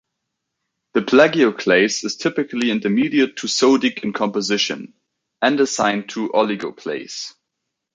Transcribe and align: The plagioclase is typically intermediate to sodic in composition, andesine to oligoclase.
The 0.93 1.01
plagioclase 1.01 2.03
is 2.05 2.17
typically 2.17 2.71
intermediate 2.71 3.35
to 3.35 3.45
sodic 3.45 4.03
in 4.03 4.13
composition, 4.13 4.95
andesine 5.43 6.07
to 6.07 6.29
oligoclase. 6.29 7.35